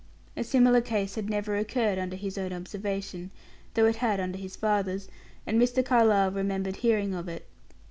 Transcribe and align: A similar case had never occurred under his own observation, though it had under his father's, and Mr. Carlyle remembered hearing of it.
A 0.35 0.43
similar 0.43 0.81
case 0.81 1.13
had 1.13 1.29
never 1.29 1.55
occurred 1.55 1.99
under 1.99 2.15
his 2.15 2.35
own 2.35 2.51
observation, 2.53 3.29
though 3.75 3.85
it 3.85 3.97
had 3.97 4.19
under 4.19 4.39
his 4.39 4.55
father's, 4.55 5.07
and 5.45 5.61
Mr. 5.61 5.85
Carlyle 5.85 6.31
remembered 6.31 6.77
hearing 6.77 7.13
of 7.13 7.27
it. 7.27 7.45